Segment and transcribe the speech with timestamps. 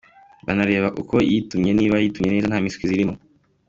[0.45, 3.15] Banareba uko yitumye, niba yitumye neza nta mpiswi zirimo.